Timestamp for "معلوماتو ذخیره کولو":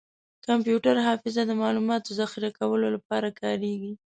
1.61-2.87